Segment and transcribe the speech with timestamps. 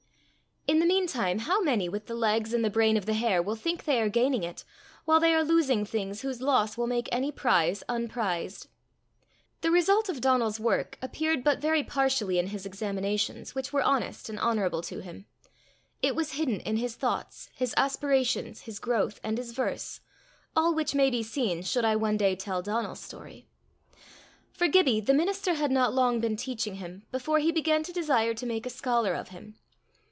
[0.67, 3.41] In the mean time how many, with the legs and the brain of the hare,
[3.41, 4.63] will think they are gaining it,
[5.03, 8.67] while they are losing things whose loss will make any prize unprized!
[9.61, 14.29] The result of Donal's work appeared but very partially in his examinations, which were honest
[14.29, 15.25] and honourable to him;
[16.01, 19.99] it was hidden in his thoughts, his aspirations, his growth, and his verse
[20.55, 23.45] all which may be seen should I one day tell Donal's story.
[24.53, 28.35] For Gibbie, the minister had not been long teaching him, before he began to desire
[28.35, 29.55] to make a scholar of him.